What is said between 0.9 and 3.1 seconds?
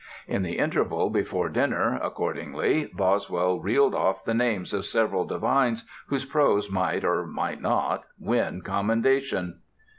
before dinner, accordingly,